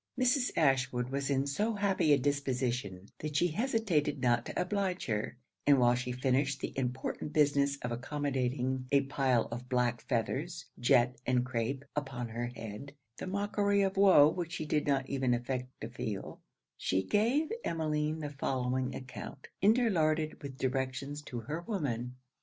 Mrs. 0.19 0.49
Ashwood 0.57 1.09
was 1.09 1.29
in 1.29 1.45
so 1.45 1.75
happy 1.75 2.11
a 2.11 2.17
disposition, 2.17 3.09
that 3.19 3.35
she 3.35 3.49
hesitated 3.49 4.19
not 4.19 4.47
to 4.47 4.59
oblige 4.59 5.05
her; 5.05 5.37
and 5.67 5.79
while 5.79 5.93
she 5.93 6.11
finished 6.11 6.59
the 6.59 6.75
important 6.75 7.33
business 7.33 7.77
of 7.83 7.91
accommodating 7.91 8.87
a 8.91 9.01
pile 9.01 9.47
of 9.51 9.69
black 9.69 10.01
feathers, 10.09 10.65
jet 10.79 11.17
and 11.27 11.45
crape, 11.45 11.85
upon 11.95 12.29
her 12.29 12.47
head, 12.47 12.93
'the 13.17 13.27
mockery 13.27 13.83
of 13.83 13.95
woe' 13.95 14.27
which 14.29 14.53
she 14.53 14.65
did 14.65 14.87
not 14.87 15.07
even 15.07 15.35
affect 15.35 15.67
to 15.81 15.87
feel, 15.89 16.41
she 16.77 17.03
gave 17.03 17.51
Emmeline 17.63 18.21
the 18.21 18.31
following 18.31 18.95
account, 18.95 19.49
interlarded 19.61 20.41
with 20.41 20.57
directions 20.57 21.21
to 21.21 21.41
her 21.41 21.61
woman. 21.67 22.15